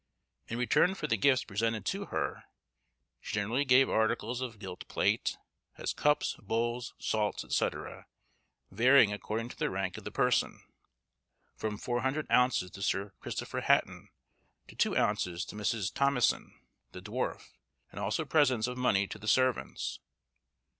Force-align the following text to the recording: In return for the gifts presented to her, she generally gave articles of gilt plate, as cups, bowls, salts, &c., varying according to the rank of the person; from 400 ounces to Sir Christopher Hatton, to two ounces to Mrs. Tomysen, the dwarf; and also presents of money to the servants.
In 0.47 0.57
return 0.57 0.95
for 0.95 1.05
the 1.05 1.15
gifts 1.15 1.43
presented 1.43 1.85
to 1.85 2.05
her, 2.05 2.45
she 3.19 3.35
generally 3.35 3.65
gave 3.65 3.87
articles 3.87 4.41
of 4.41 4.57
gilt 4.57 4.87
plate, 4.87 5.37
as 5.77 5.93
cups, 5.93 6.35
bowls, 6.41 6.95
salts, 6.97 7.45
&c., 7.55 7.69
varying 8.71 9.13
according 9.13 9.49
to 9.49 9.57
the 9.57 9.69
rank 9.69 9.99
of 9.99 10.03
the 10.03 10.09
person; 10.09 10.63
from 11.55 11.77
400 11.77 12.25
ounces 12.31 12.71
to 12.71 12.81
Sir 12.81 13.13
Christopher 13.19 13.61
Hatton, 13.61 14.09
to 14.69 14.75
two 14.75 14.97
ounces 14.97 15.45
to 15.45 15.55
Mrs. 15.55 15.93
Tomysen, 15.93 16.51
the 16.93 17.01
dwarf; 17.03 17.51
and 17.91 17.99
also 17.99 18.25
presents 18.25 18.65
of 18.65 18.79
money 18.79 19.05
to 19.05 19.19
the 19.19 19.27
servants. 19.27 19.99